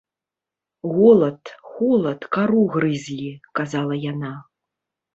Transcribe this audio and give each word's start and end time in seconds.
Голад, 0.95 1.41
холад, 1.75 2.19
кару 2.39 2.65
грызлі, 2.79 3.31
казала 3.61 4.03
яна. 4.11 4.37